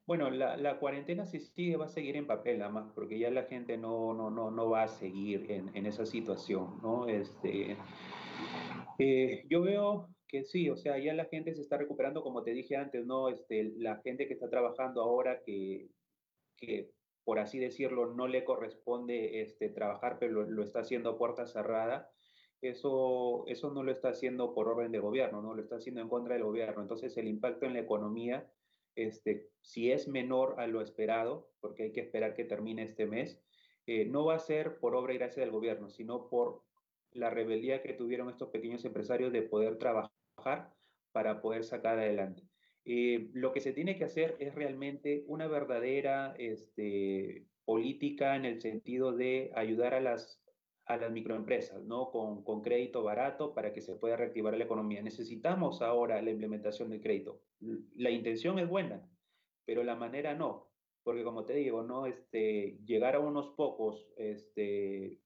Bueno, 0.07 0.31
la, 0.31 0.79
cuarentena 0.79 1.27
sí 1.27 1.41
sigue, 1.41 1.77
va 1.77 1.87
a 1.87 1.89
seguir 1.89 2.15
en 2.15 2.29
papel, 2.29 2.61
nada 2.61 2.71
más, 2.71 2.93
porque 2.95 3.19
ya 3.19 3.29
la 3.29 3.43
gente 3.43 3.77
no, 3.77 4.15
no, 4.15 4.31
no, 4.31 4.53
no 4.53 4.71
va 4.71 4.85
a 4.85 4.89
seguir 4.89 5.51
en, 5.51 5.75
en 5.75 5.85
esa 5.85 6.07
situación, 6.07 6.79
¿no? 6.81 7.09
Este, 7.09 7.77
eh, 9.01 9.45
yo 9.49 9.63
veo 9.63 10.09
que 10.29 10.45
sí, 10.45 10.71
o 10.71 10.77
sea, 10.77 10.99
ya 10.99 11.13
la 11.13 11.25
gente 11.25 11.53
se 11.55 11.63
está 11.63 11.77
recuperando, 11.77 12.23
como 12.23 12.45
te 12.45 12.53
dije 12.53 12.77
antes, 12.77 13.05
¿no? 13.05 13.29
Este, 13.29 13.73
la 13.79 13.97
gente 13.97 14.29
que 14.29 14.35
está 14.35 14.49
trabajando 14.49 15.03
ahora, 15.03 15.43
que, 15.45 15.89
que, 16.57 16.91
por 17.25 17.39
así 17.39 17.59
decirlo, 17.59 18.15
no 18.15 18.29
le 18.29 18.45
corresponde 18.45 19.43
este, 19.43 19.69
trabajar, 19.69 20.19
pero 20.19 20.45
lo, 20.45 20.63
está 20.63 20.81
haciendo 20.81 21.11
a 21.11 21.19
puerta 21.19 21.47
cerrada, 21.47 22.11
eso, 22.63 23.45
eso 23.47 23.71
no 23.71 23.83
lo 23.83 23.93
está 23.93 24.09
haciendo 24.09 24.55
por 24.55 24.69
orden 24.69 24.93
de 24.93 24.99
gobierno, 24.99 25.43
no 25.43 25.55
lo 25.55 25.63
está 25.63 25.77
haciendo 25.77 26.01
en 26.01 26.09
contra 26.09 26.35
del 26.35 26.45
gobierno. 26.45 26.83
Entonces, 26.83 27.17
el 27.17 27.29
impacto 27.29 27.67
en 27.67 27.75
la 27.75 27.81
economía, 27.81 28.51
este, 28.95 29.51
si 29.61 29.93
es 29.93 30.09
menor 30.09 30.59
a 30.59 30.67
lo 30.67 30.81
esperado, 30.81 31.51
porque 31.61 31.85
hay 31.85 31.93
que 31.93 32.01
esperar 32.01 32.35
que 32.35 32.45
termine 32.45 32.83
este 32.83 33.07
mes, 33.07 33.41
eh, 33.87 34.07
no 34.07 34.25
va 34.25 34.35
a 34.35 34.41
ser 34.41 34.79
por 34.79 34.97
obra 34.97 35.15
y 35.15 35.19
gracia 35.19 35.43
del 35.43 35.53
gobierno, 35.53 35.91
sino 35.91 36.29
por 36.29 36.63
la 37.13 37.31
rebeldía 37.31 37.83
que 37.83 37.93
tuvieron 37.93 38.29
estos 38.29 38.49
pequeños 38.49 38.85
empresarios 38.85 39.33
de 39.33 39.43
poder 39.43 39.79
trabajar 39.79 40.73
para 41.13 41.41
poder 41.41 41.65
sacar 41.65 41.99
adelante. 41.99 42.43
Eh, 42.89 43.31
lo 43.33 43.53
que 43.53 43.61
se 43.61 43.73
tiene 43.73 43.99
que 43.99 44.05
hacer 44.05 44.37
es 44.39 44.55
realmente 44.55 45.25
una 45.27 45.49
verdadera 45.49 46.37
este, 46.39 47.45
política 47.65 48.37
en 48.37 48.45
el 48.45 48.61
sentido 48.61 49.13
de 49.13 49.51
ayudar 49.57 49.93
a 49.93 50.01
las, 50.01 50.41
a 50.85 50.97
las 50.97 51.11
microempresas, 51.11 51.83
¿no? 51.83 52.13
Con, 52.13 52.45
con, 52.45 52.63
crédito 52.63 53.03
barato 53.03 53.55
para 53.55 53.73
que 53.73 53.81
se 53.81 53.97
pueda 53.97 54.17
reactivar 54.17 54.57
la 54.57 54.65
economía. 54.65 55.03
Necesitamos 55.03 55.83
ahora 55.83 56.23
la 56.23 56.31
implementación 56.31 56.91
del 56.91 57.01
crédito. 57.01 57.43
La 57.97 58.11
intención 58.11 58.61
es 58.61 58.69
buena, 58.69 59.05
pero 59.65 59.83
la 59.83 59.97
manera 59.97 60.35
no, 60.35 60.71
porque 61.03 61.25
como 61.25 61.45
te 61.45 61.55
digo, 61.55 61.83
¿no? 61.83 62.07
Este, 62.07 62.79
llegar 62.85 63.17
a 63.17 63.19
unos 63.19 63.51
pocos 63.57 64.07
este, 64.17 65.21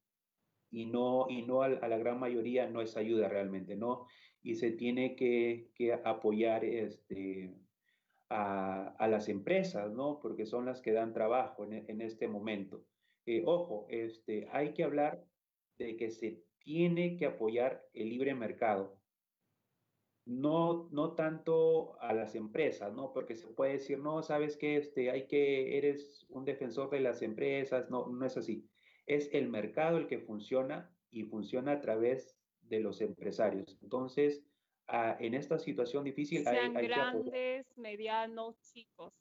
y 0.71 0.87
no, 0.87 1.27
y 1.29 1.43
no 1.43 1.63
a, 1.63 1.67
a 1.67 1.89
la 1.89 1.99
gran 1.99 2.19
mayoría 2.19 2.71
no 2.71 2.81
es 2.81 2.97
ayuda 2.97 3.29
realmente, 3.29 3.77
¿no? 3.77 4.07
Y 4.43 4.55
se 4.55 4.71
tiene 4.73 5.17
que, 5.17 5.71
que 5.75 5.93
apoyar 5.93 6.65
este, 6.65 7.55
a, 8.29 8.89
a, 8.99 9.09
las 9.09 9.29
empresas, 9.29 9.93
¿no? 9.93 10.19
Porque 10.21 10.47
son 10.47 10.65
las 10.65 10.81
que 10.81 10.93
dan 10.93 11.13
trabajo 11.13 11.65
en, 11.65 11.85
en 11.89 12.01
este 12.01 12.29
momento. 12.29 12.85
Eh, 13.27 13.43
ojo, 13.45 13.87
este, 13.91 14.49
hay 14.51 14.73
que 14.73 14.85
hablar 14.85 15.25
de 15.79 15.97
que 15.97 16.11
se 16.11 16.43
tiene 16.59 17.17
que 17.17 17.27
apoyar 17.27 17.85
el 17.93 18.09
libre 18.09 18.35
mercado. 18.35 18.99
No, 20.27 20.89
no 20.91 21.15
tanto 21.15 22.01
a 22.01 22.13
las 22.13 22.35
empresas, 22.35 22.93
¿no? 22.95 23.13
Porque 23.13 23.35
se 23.35 23.49
puede 23.49 23.73
decir, 23.73 23.99
no, 23.99 24.23
sabes 24.23 24.57
que 24.57 24.77
este, 24.77 25.11
hay 25.11 25.27
que, 25.27 25.77
eres 25.77 26.27
un 26.29 26.45
defensor 26.45 26.91
de 26.91 27.01
las 27.01 27.23
empresas, 27.23 27.91
no, 27.91 28.07
no 28.07 28.25
es 28.25 28.37
así. 28.37 28.69
Es 29.07 29.29
el 29.33 29.49
mercado 29.49 29.99
el 29.99 30.07
que 30.07 30.19
funciona 30.19 30.95
y 31.11 31.25
funciona 31.25 31.73
a 31.73 31.81
través 31.81 32.40
de 32.71 32.81
los 32.81 33.01
empresarios. 33.03 33.77
Entonces, 33.83 34.43
en 34.89 35.35
esta 35.35 35.59
situación 35.59 36.05
difícil... 36.05 36.43
Sean 36.45 36.77
hay, 36.77 36.85
hay 36.85 36.89
grandes, 36.89 37.67
medianos, 37.77 38.57
chicos. 38.73 39.13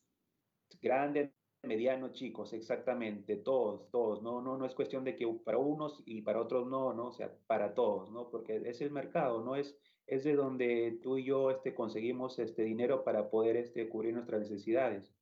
Grandes, 0.81 1.31
medianos, 1.63 2.13
chicos, 2.13 2.53
exactamente, 2.53 3.35
todos, 3.35 3.89
todos, 3.91 4.21
no, 4.21 4.41
no, 4.41 4.57
no 4.57 4.65
es 4.65 4.73
cuestión 4.73 5.03
de 5.03 5.15
que 5.15 5.27
para 5.43 5.57
unos 5.57 6.01
y 6.05 6.21
para 6.21 6.39
otros 6.39 6.67
no, 6.67 6.93
no, 6.93 7.07
o 7.07 7.11
sea, 7.11 7.33
para 7.47 7.73
todos, 7.73 8.09
¿no? 8.11 8.29
Porque 8.29 8.61
es 8.65 8.79
el 8.81 8.91
mercado, 8.91 9.43
no 9.43 9.55
es, 9.55 9.75
es 10.07 10.23
de 10.23 10.35
donde 10.35 10.99
tú 11.03 11.17
y 11.17 11.25
yo 11.25 11.51
este, 11.51 11.75
conseguimos 11.75 12.39
este 12.39 12.63
dinero 12.63 13.03
para 13.03 13.29
poder 13.29 13.57
este, 13.57 13.89
cubrir 13.89 14.13
nuestras 14.13 14.41
necesidades. 14.41 15.13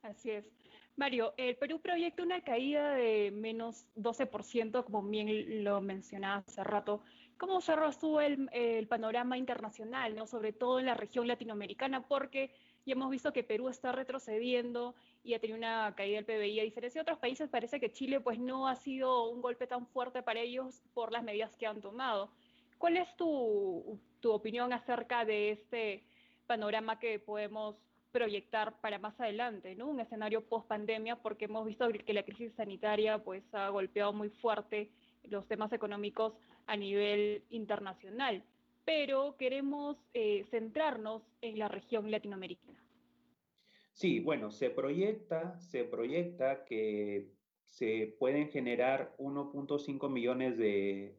Así 0.00 0.30
es. 0.30 0.46
Mario, 0.96 1.34
el 1.36 1.56
Perú 1.56 1.78
proyecta 1.80 2.22
una 2.22 2.40
caída 2.40 2.94
de 2.94 3.30
menos 3.30 3.86
12%, 3.96 4.82
como 4.84 5.02
bien 5.02 5.62
lo 5.62 5.82
mencionaba 5.82 6.36
hace 6.46 6.64
rato. 6.64 7.02
¿Cómo 7.36 7.60
cerras 7.60 7.98
tú 7.98 8.18
el, 8.18 8.48
el, 8.52 8.88
panorama 8.88 9.36
internacional, 9.36 10.16
¿no? 10.16 10.26
sobre 10.26 10.54
todo 10.54 10.80
en 10.80 10.86
la 10.86 10.94
región 10.94 11.28
latinoamericana? 11.28 12.08
Porque 12.08 12.50
ya 12.86 12.92
hemos 12.94 13.10
visto 13.10 13.30
que 13.34 13.44
Perú 13.44 13.68
está 13.68 13.92
retrocediendo 13.92 14.94
y 15.22 15.34
ha 15.34 15.38
tenido 15.38 15.58
una 15.58 15.94
caída 15.94 16.22
del 16.22 16.24
PBI. 16.24 16.60
A 16.60 16.64
diferencia 16.64 17.00
de 17.00 17.02
otros 17.02 17.18
países, 17.18 17.50
parece 17.50 17.78
que 17.78 17.92
Chile 17.92 18.20
pues, 18.20 18.38
no 18.38 18.66
ha 18.66 18.76
sido 18.76 19.28
un 19.28 19.42
golpe 19.42 19.66
tan 19.66 19.86
fuerte 19.86 20.22
para 20.22 20.40
ellos 20.40 20.82
por 20.94 21.12
las 21.12 21.22
medidas 21.22 21.54
que 21.56 21.66
han 21.66 21.82
tomado. 21.82 22.30
¿Cuál 22.78 22.96
es 22.96 23.14
tu, 23.16 24.00
tu 24.20 24.32
opinión 24.32 24.72
acerca 24.72 25.26
de 25.26 25.50
este 25.50 26.04
panorama 26.46 26.98
que 26.98 27.18
podemos 27.18 27.76
proyectar 28.12 28.80
para 28.80 28.98
más 28.98 29.18
adelante, 29.20 29.74
¿no? 29.74 29.88
Un 29.88 30.00
escenario 30.00 30.44
post 30.44 30.66
pandemia, 30.68 31.16
porque 31.16 31.46
hemos 31.46 31.66
visto 31.66 31.88
que 31.88 32.14
la 32.14 32.22
crisis 32.22 32.52
sanitaria 32.54 33.22
pues 33.22 33.42
ha 33.52 33.68
golpeado 33.68 34.12
muy 34.12 34.30
fuerte 34.30 34.90
los 35.24 35.46
temas 35.46 35.72
económicos 35.72 36.34
a 36.66 36.76
nivel 36.76 37.44
internacional, 37.50 38.42
pero 38.84 39.36
queremos 39.36 39.96
eh, 40.14 40.44
centrarnos 40.50 41.22
en 41.40 41.58
la 41.58 41.68
región 41.68 42.10
latinoamericana. 42.10 42.78
Sí, 43.92 44.20
bueno, 44.20 44.50
se 44.50 44.70
proyecta, 44.70 45.58
se 45.58 45.84
proyecta 45.84 46.64
que 46.64 47.30
se 47.64 48.14
pueden 48.18 48.50
generar 48.50 49.14
1.5 49.18 50.10
millones 50.10 50.58
de, 50.58 51.18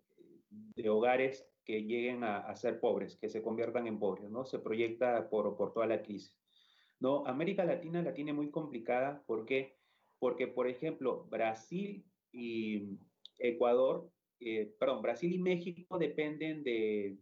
de, 0.49 0.89
hogares 0.89 1.49
que 1.65 1.83
lleguen 1.83 2.23
a, 2.23 2.37
a, 2.37 2.55
ser 2.55 2.79
pobres, 2.79 3.17
que 3.17 3.29
se 3.29 3.41
conviertan 3.41 3.87
en 3.87 3.99
pobres, 3.99 4.29
¿no? 4.29 4.45
Se 4.45 4.59
proyecta 4.59 5.27
por, 5.29 5.57
por 5.57 5.73
toda 5.73 5.87
la 5.87 6.01
crisis. 6.03 6.36
¿No? 6.99 7.25
América 7.27 7.65
Latina 7.65 8.01
la 8.01 8.13
tiene 8.13 8.33
muy 8.33 8.49
complicada, 8.49 9.23
¿por 9.25 9.45
qué? 9.45 9.77
Porque, 10.19 10.47
por 10.47 10.67
ejemplo, 10.67 11.25
Brasil 11.29 12.05
y 12.31 12.97
Ecuador, 13.39 14.09
eh, 14.39 14.73
perdón, 14.79 15.01
Brasil 15.01 15.33
y 15.33 15.39
México 15.39 15.97
dependen 15.97 16.63
de, 16.63 17.17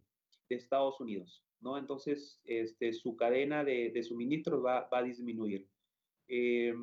de, 0.48 0.56
Estados 0.56 1.00
Unidos, 1.00 1.44
¿no? 1.60 1.78
Entonces, 1.78 2.40
este, 2.44 2.92
su 2.92 3.16
cadena 3.16 3.64
de, 3.64 3.90
de 3.90 4.02
suministros 4.02 4.64
va, 4.64 4.88
va, 4.88 4.98
a 4.98 5.02
disminuir. 5.02 5.68
Eh, 6.28 6.74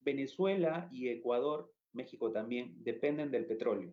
Venezuela 0.00 0.88
y 0.92 1.08
Ecuador, 1.08 1.72
México 1.92 2.30
también, 2.32 2.74
dependen 2.84 3.30
del 3.30 3.46
petróleo. 3.46 3.92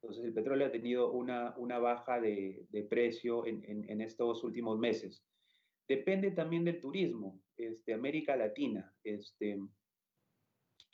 Entonces, 0.00 0.24
el 0.24 0.32
petróleo 0.32 0.66
ha 0.66 0.72
tenido 0.72 1.12
una, 1.12 1.54
una 1.58 1.78
baja 1.78 2.20
de, 2.20 2.64
de 2.70 2.82
precio 2.84 3.46
en, 3.46 3.62
en, 3.64 3.88
en 3.90 4.00
estos 4.00 4.42
últimos 4.44 4.78
meses. 4.78 5.22
Depende 5.90 6.30
también 6.30 6.64
del 6.64 6.78
turismo, 6.78 7.42
este, 7.56 7.92
América 7.92 8.36
Latina. 8.36 8.94
Este, 9.02 9.58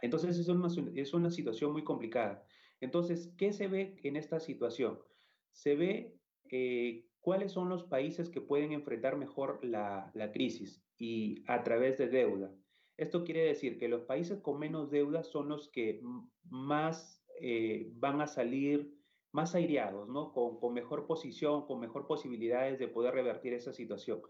Entonces 0.01 0.39
es 0.39 0.49
una, 0.49 0.69
es 0.95 1.13
una 1.13 1.31
situación 1.31 1.73
muy 1.73 1.85
complicada. 1.85 2.43
Entonces, 2.81 3.31
¿qué 3.37 3.53
se 3.53 3.69
ve 3.69 4.01
en 4.05 4.17
esta 4.17 4.41
situación? 4.41 4.99
Se 5.53 5.75
ve 5.75 6.19
eh, 6.51 7.05
cuáles 7.21 7.53
son 7.53 7.69
los 7.69 7.85
países 7.85 8.31
que 8.31 8.41
pueden 8.41 8.73
enfrentar 8.73 9.19
mejor 9.19 9.63
la, 9.63 10.11
la, 10.15 10.33
crisis 10.33 10.83
y 10.97 11.45
a 11.47 11.63
través 11.63 11.99
de 11.99 12.09
deuda. 12.09 12.51
Esto 12.97 13.23
quiere 13.23 13.45
decir 13.45 13.79
que 13.79 13.89
los 13.89 14.05
países 14.05 14.41
con 14.41 14.59
menos 14.59 14.91
deuda 14.91 15.25
son 15.25 15.51
los 15.51 15.69
que 15.69 16.01
más 16.45 17.23
eh, 17.43 17.91
van 17.97 18.23
a 18.23 18.27
salir 18.27 18.97
más 19.31 19.55
aireados, 19.55 20.09
¿no? 20.09 20.33
Con, 20.33 20.59
con, 20.59 20.73
mejor 20.73 21.07
posición, 21.07 21.67
con 21.67 21.81
mejor 21.81 22.07
posibilidades 22.07 22.79
de 22.79 22.89
poder 22.89 23.13
revertir 23.13 23.53
esa 23.53 23.75
situación. 23.75 24.23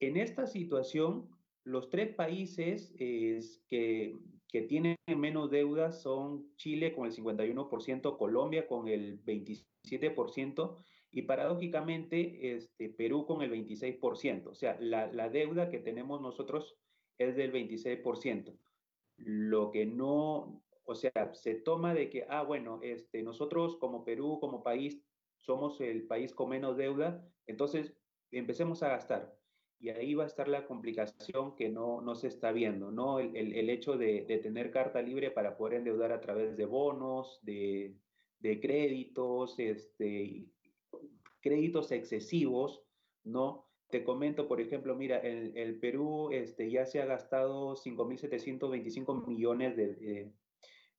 En 0.00 0.16
esta 0.16 0.46
situación, 0.46 1.28
los 1.64 1.88
tres 1.88 2.14
países 2.14 2.92
que, 2.96 4.14
que 4.48 4.62
tienen 4.62 4.96
menos 5.08 5.50
deudas 5.50 6.02
son 6.02 6.54
Chile 6.56 6.94
con 6.94 7.06
el 7.06 7.12
51%, 7.12 8.18
Colombia 8.18 8.66
con 8.66 8.88
el 8.88 9.24
27% 9.24 10.76
y 11.10 11.22
paradójicamente 11.22 12.54
este, 12.54 12.90
Perú 12.90 13.26
con 13.26 13.42
el 13.42 13.50
26%. 13.50 14.48
O 14.48 14.54
sea, 14.54 14.76
la, 14.80 15.10
la 15.12 15.28
deuda 15.28 15.70
que 15.70 15.78
tenemos 15.78 16.20
nosotros 16.20 16.78
es 17.18 17.36
del 17.36 17.52
26%. 17.52 18.58
Lo 19.16 19.70
que 19.70 19.86
no, 19.86 20.62
o 20.84 20.94
sea, 20.94 21.32
se 21.32 21.54
toma 21.54 21.94
de 21.94 22.10
que, 22.10 22.26
ah, 22.28 22.42
bueno, 22.42 22.80
este, 22.82 23.22
nosotros 23.22 23.76
como 23.78 24.04
Perú, 24.04 24.38
como 24.40 24.62
país, 24.62 25.02
somos 25.38 25.80
el 25.80 26.06
país 26.06 26.34
con 26.34 26.50
menos 26.50 26.76
deuda, 26.76 27.26
entonces 27.46 27.94
empecemos 28.30 28.82
a 28.82 28.88
gastar. 28.88 29.38
Y 29.78 29.90
ahí 29.90 30.14
va 30.14 30.24
a 30.24 30.26
estar 30.26 30.48
la 30.48 30.66
complicación 30.66 31.54
que 31.54 31.68
no, 31.68 32.00
no 32.00 32.14
se 32.14 32.28
está 32.28 32.50
viendo, 32.52 32.90
¿no? 32.90 33.20
El, 33.20 33.36
el, 33.36 33.68
hecho 33.68 33.98
de, 33.98 34.22
de, 34.22 34.38
tener 34.38 34.70
carta 34.70 35.02
libre 35.02 35.30
para 35.30 35.56
poder 35.56 35.74
endeudar 35.78 36.12
a 36.12 36.20
través 36.20 36.56
de 36.56 36.64
bonos, 36.64 37.40
de, 37.42 37.94
de 38.40 38.60
créditos, 38.60 39.58
este, 39.58 40.46
créditos 41.40 41.92
excesivos, 41.92 42.82
¿no? 43.24 43.66
Te 43.90 44.02
comento, 44.02 44.48
por 44.48 44.60
ejemplo, 44.60 44.96
mira, 44.96 45.18
el, 45.18 45.56
el 45.56 45.78
Perú 45.78 46.30
este, 46.32 46.70
ya 46.70 46.86
se 46.86 47.00
ha 47.00 47.06
gastado 47.06 47.76
5.725 47.76 49.26
millones 49.26 49.76
de, 49.76 49.90
eh, 50.00 50.32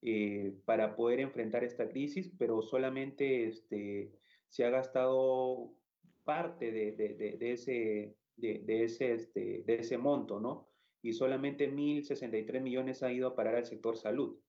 eh, 0.02 0.54
para 0.66 0.96
poder 0.96 1.20
enfrentar 1.20 1.64
esta 1.64 1.90
crisis, 1.90 2.32
pero 2.38 2.62
solamente 2.62 3.48
este, 3.48 4.14
se 4.48 4.64
ha 4.64 4.70
gastado 4.70 5.74
parte 6.24 6.72
de, 6.72 6.92
de, 6.94 7.38
de 7.38 7.52
ese, 7.52 8.16
de, 8.38 8.84
ese, 8.84 9.14
este, 9.14 9.64
de 9.66 9.76
ese 9.76 9.98
monto, 9.98 10.40
¿no? 10.40 10.70
Y 11.02 11.14
solamente 11.14 11.72
1.063 11.72 12.62
millones 12.62 13.04
ha 13.04 13.12
ido 13.12 13.28
a 13.28 13.36
parar 13.36 13.56
al 13.56 13.66
sector 13.66 13.98
salud, 13.98 14.40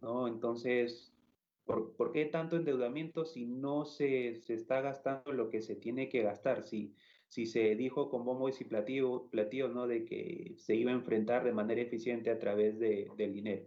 ¿no? 0.00 0.28
Entonces, 0.28 1.14
¿por, 1.64 1.96
¿por 1.96 2.12
qué 2.12 2.26
tanto 2.26 2.56
endeudamiento 2.56 3.24
si 3.24 3.46
no 3.46 3.84
se, 3.84 4.36
se, 4.36 4.54
está 4.54 4.80
gastando 4.80 5.32
lo 5.32 5.48
que 5.50 5.62
se 5.62 5.76
tiene 5.76 6.08
que 6.08 6.22
gastar? 6.22 6.64
Si, 6.64 6.94
si 7.28 7.46
se 7.46 7.74
dijo 7.76 8.10
con 8.10 8.24
bombos 8.24 8.60
y 8.60 8.64
platillos, 8.64 9.74
¿no? 9.74 9.86
De 9.86 10.04
que 10.04 10.54
se 10.56 10.74
iba 10.74 10.90
a 10.90 10.94
enfrentar 10.94 11.44
de 11.44 11.52
manera 11.52 11.80
eficiente 11.80 12.30
a 12.30 12.38
través 12.38 12.78
de, 12.78 13.10
del 13.16 13.32
dinero. 13.32 13.66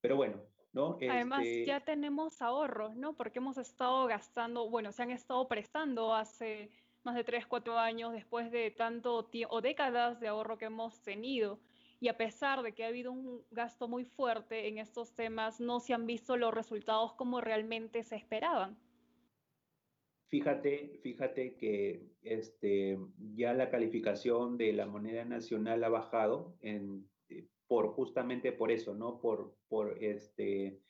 Pero 0.00 0.16
bueno, 0.16 0.42
¿no? 0.72 0.98
Además, 1.08 1.44
este... 1.44 1.66
ya 1.66 1.80
tenemos 1.80 2.42
ahorros, 2.42 2.96
¿no? 2.96 3.16
Porque 3.16 3.38
hemos 3.38 3.58
estado 3.58 4.06
gastando, 4.06 4.68
bueno, 4.68 4.92
se 4.92 5.02
han 5.02 5.10
estado 5.10 5.48
prestando 5.48 6.14
hace 6.14 6.70
más 7.06 7.14
de 7.14 7.24
3, 7.24 7.46
4 7.46 7.78
años 7.78 8.12
después 8.12 8.50
de 8.50 8.70
tanto 8.70 9.24
tiempo 9.24 9.54
o 9.54 9.60
décadas 9.62 10.20
de 10.20 10.28
ahorro 10.28 10.58
que 10.58 10.66
hemos 10.66 11.00
tenido. 11.02 11.58
Y 11.98 12.08
a 12.08 12.18
pesar 12.18 12.62
de 12.62 12.72
que 12.72 12.84
ha 12.84 12.88
habido 12.88 13.10
un 13.10 13.42
gasto 13.50 13.88
muy 13.88 14.04
fuerte 14.04 14.68
en 14.68 14.76
estos 14.76 15.14
temas, 15.14 15.60
no 15.60 15.80
se 15.80 15.94
han 15.94 16.04
visto 16.04 16.36
los 16.36 16.52
resultados 16.52 17.14
como 17.14 17.40
realmente 17.40 18.02
se 18.02 18.16
esperaban. 18.16 18.76
Fíjate, 20.28 20.98
fíjate 21.02 21.56
que 21.56 22.02
este, 22.22 22.98
ya 23.34 23.54
la 23.54 23.70
calificación 23.70 24.58
de 24.58 24.72
la 24.74 24.86
moneda 24.86 25.24
nacional 25.24 25.84
ha 25.84 25.88
bajado 25.88 26.56
en, 26.60 27.08
por 27.68 27.88
justamente 27.92 28.52
por 28.52 28.70
eso, 28.70 28.94
¿no? 28.94 29.20
Por, 29.20 29.56
por 29.68 29.96
este, 30.02 30.80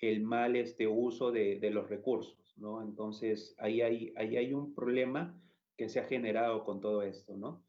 el 0.00 0.22
mal 0.22 0.56
este, 0.56 0.86
uso 0.86 1.32
de, 1.32 1.58
de 1.58 1.70
los 1.70 1.88
recursos, 1.88 2.54
¿no? 2.56 2.82
Entonces, 2.82 3.54
ahí 3.58 3.80
hay, 3.80 4.12
ahí 4.16 4.36
hay 4.36 4.52
un 4.52 4.74
problema 4.74 5.38
que 5.76 5.88
se 5.88 6.00
ha 6.00 6.04
generado 6.04 6.64
con 6.64 6.80
todo 6.80 7.02
esto, 7.02 7.36
¿no? 7.36 7.64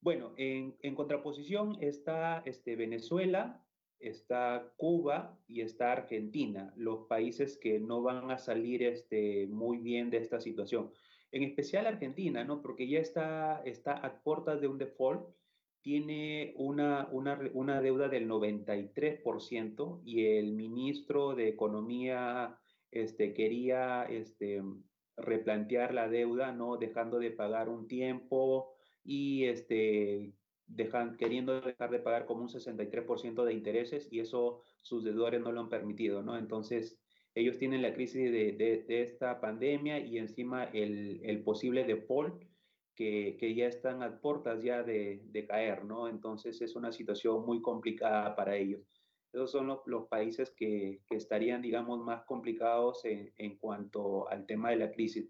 Bueno, 0.00 0.32
en, 0.36 0.94
contraposición 0.94 1.76
está 1.80 2.42
este, 2.46 2.76
Venezuela, 2.76 3.64
está 3.98 4.72
Cuba 4.76 5.36
y 5.48 5.62
está 5.62 5.90
Argentina, 5.90 6.72
los 6.76 7.06
países 7.08 7.58
que 7.58 7.80
no 7.80 8.02
van 8.02 8.30
a 8.30 8.38
salir 8.38 8.84
este, 8.84 9.48
muy 9.48 9.78
bien 9.78 10.10
de 10.10 10.18
esta 10.18 10.40
situación. 10.40 10.92
En 11.32 11.42
especial 11.42 11.86
Argentina, 11.86 12.44
¿no? 12.44 12.62
Porque 12.62 12.88
ya 12.88 13.00
está, 13.00 13.60
está 13.64 13.94
a 13.94 14.22
puertas 14.22 14.60
de 14.60 14.68
un 14.68 14.78
default 14.78 15.28
tiene 15.82 16.52
una, 16.56 17.08
una, 17.12 17.38
una 17.54 17.80
deuda 17.80 18.08
del 18.08 18.28
93% 18.28 20.02
y 20.04 20.26
el 20.26 20.52
ministro 20.52 21.34
de 21.34 21.48
Economía 21.48 22.58
este, 22.90 23.32
quería 23.32 24.04
este, 24.04 24.62
replantear 25.18 25.94
la 25.94 26.08
deuda, 26.08 26.52
¿no? 26.52 26.76
Dejando 26.76 27.18
de 27.18 27.30
pagar 27.30 27.68
un 27.68 27.88
tiempo 27.88 28.74
y 29.04 29.44
este, 29.44 30.32
dejan, 30.66 31.16
queriendo 31.16 31.60
dejar 31.60 31.90
de 31.90 31.98
pagar 31.98 32.26
como 32.26 32.42
un 32.42 32.48
63% 32.48 33.44
de 33.44 33.52
intereses 33.52 34.08
y 34.10 34.20
eso 34.20 34.62
sus 34.82 35.04
deudores 35.04 35.40
no 35.40 35.52
lo 35.52 35.60
han 35.60 35.68
permitido, 35.68 36.22
¿no? 36.22 36.36
Entonces, 36.38 36.98
ellos 37.34 37.58
tienen 37.58 37.82
la 37.82 37.94
crisis 37.94 38.30
de, 38.32 38.52
de, 38.52 38.84
de 38.86 39.02
esta 39.02 39.40
pandemia 39.40 39.98
y 39.98 40.18
encima 40.18 40.64
el, 40.64 41.20
el 41.24 41.42
posible 41.42 41.84
default 41.84 42.42
que, 42.94 43.36
que, 43.38 43.54
ya 43.54 43.66
están 43.66 44.02
a 44.02 44.20
puertas 44.20 44.62
ya 44.62 44.82
de, 44.82 45.22
de, 45.26 45.46
caer, 45.46 45.84
¿no? 45.84 46.08
Entonces 46.08 46.60
es 46.60 46.74
una 46.74 46.90
situación 46.90 47.46
muy 47.46 47.62
complicada 47.62 48.34
para 48.34 48.56
ellos. 48.56 48.97
Esos 49.32 49.50
son 49.50 49.66
los, 49.66 49.80
los 49.86 50.06
países 50.08 50.50
que, 50.50 51.00
que, 51.06 51.16
estarían, 51.16 51.62
digamos, 51.62 51.98
más 52.00 52.24
complicados 52.24 53.04
en, 53.04 53.32
en, 53.36 53.56
cuanto 53.58 54.28
al 54.28 54.46
tema 54.46 54.70
de 54.70 54.76
la 54.76 54.90
crisis. 54.90 55.28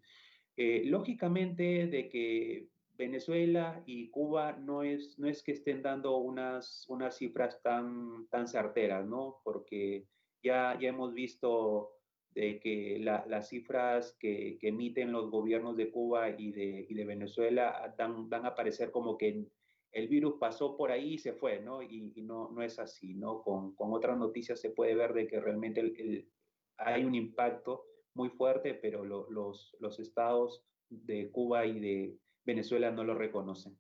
Eh, 0.57 0.83
lógicamente, 0.85 1.87
de 1.87 2.09
que 2.09 2.69
Venezuela 2.99 3.83
y 3.87 4.11
Cuba 4.11 4.53
no 4.53 4.83
es, 4.83 5.19
no 5.19 5.29
es 5.29 5.43
que 5.43 5.53
estén 5.53 5.83
dando 5.83 6.19
unas, 6.19 6.85
unas 6.89 7.17
cifras 7.17 7.63
tan, 7.63 8.27
tan 8.29 8.49
certeras, 8.49 9.07
¿no? 9.07 9.41
Porque 9.45 10.07
ya, 10.43 10.77
ya 10.81 10.89
hemos 10.89 11.15
visto 11.15 11.93
de 12.35 12.59
que 12.61 12.99
la, 13.01 13.25
las 13.27 13.49
cifras 13.49 14.17
que, 14.19 14.59
que, 14.61 14.69
emiten 14.69 15.13
los 15.13 15.31
gobiernos 15.31 15.77
de 15.77 15.91
Cuba 15.91 16.31
y 16.31 16.53
de, 16.53 16.87
y 16.89 16.95
de 16.95 17.05
Venezuela 17.05 17.95
dan, 17.97 18.29
dan, 18.29 18.47
a 18.47 18.55
parecer 18.55 18.91
como 18.91 19.17
que 19.17 19.47
el 19.93 20.09
virus 20.09 20.35
pasó 20.39 20.77
por 20.77 20.91
ahí 20.91 21.15
y 21.15 21.19
se 21.19 21.33
fue, 21.33 21.61
¿no? 21.61 21.83
Y, 21.83 22.13
no, 22.23 22.51
no 22.51 22.63
es 22.63 22.79
así, 22.79 23.15
¿no? 23.15 23.43
Con, 23.43 23.75
con, 23.75 23.93
otras 23.93 24.19
noticias 24.19 24.61
se 24.61 24.71
puede 24.71 24.95
ver 24.95 25.13
de 25.15 25.27
que 25.27 25.41
realmente 25.41 25.81
el, 25.81 26.29
hay 26.77 27.05
un 27.05 27.15
impacto 27.15 27.85
muy 28.15 28.31
fuerte, 28.31 28.75
pero 28.75 29.05
lo, 29.05 29.31
los, 29.31 29.77
los 29.81 29.99
estados 29.99 30.63
de 30.91 31.31
Cuba 31.31 31.67
y 31.67 31.81
de 31.81 32.19
Venezuela 32.45 32.91
no 32.91 33.05
lo 33.05 33.15
reconocen. 33.15 33.79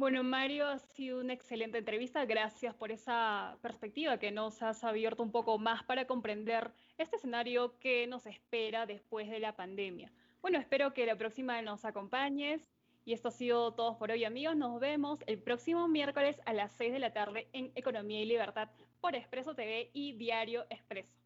Bueno, 0.00 0.22
Mario, 0.22 0.66
ha 0.66 0.78
sido 0.78 1.20
una 1.20 1.34
excelente 1.34 1.76
entrevista. 1.76 2.24
Gracias 2.24 2.74
por 2.74 2.90
esa 2.90 3.58
perspectiva 3.60 4.18
que 4.18 4.30
nos 4.30 4.62
has 4.62 4.82
abierto 4.82 5.22
un 5.22 5.30
poco 5.30 5.58
más 5.58 5.84
para 5.84 6.06
comprender 6.06 6.72
este 6.96 7.16
escenario 7.16 7.78
que 7.78 8.06
nos 8.06 8.24
espera 8.24 8.86
después 8.86 9.28
de 9.28 9.40
la 9.40 9.56
pandemia. 9.56 10.10
Bueno, 10.40 10.58
espero 10.58 10.94
que 10.94 11.04
la 11.04 11.18
próxima 11.18 11.60
nos 11.60 11.84
acompañes. 11.84 12.79
Y 13.10 13.12
esto 13.12 13.26
ha 13.26 13.32
sido 13.32 13.72
todo 13.72 13.98
por 13.98 14.12
hoy, 14.12 14.24
amigos. 14.24 14.54
Nos 14.54 14.78
vemos 14.78 15.18
el 15.26 15.42
próximo 15.42 15.88
miércoles 15.88 16.40
a 16.46 16.52
las 16.52 16.70
6 16.74 16.92
de 16.92 17.00
la 17.00 17.12
tarde 17.12 17.48
en 17.52 17.72
Economía 17.74 18.20
y 18.20 18.24
Libertad 18.24 18.68
por 19.00 19.16
Expreso 19.16 19.52
TV 19.52 19.90
y 19.92 20.12
Diario 20.12 20.64
Expreso. 20.70 21.19